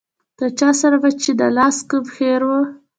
له 0.39 0.47
چا 0.59 0.69
سره 0.81 0.97
به 1.03 1.09
چې 1.23 1.31
د 1.39 1.41
لاس 1.57 1.77
کوم 1.89 2.03
خیر 2.15 2.41
و. 2.47 2.51